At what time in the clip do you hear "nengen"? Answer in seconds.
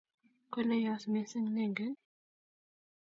1.55-1.93